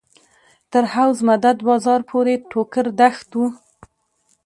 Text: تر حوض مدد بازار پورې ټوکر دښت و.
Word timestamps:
تر 0.71 0.83
حوض 0.93 1.17
مدد 1.29 1.57
بازار 1.67 2.01
پورې 2.09 2.33
ټوکر 2.51 2.85
دښت 3.01 3.29
و. 3.39 3.41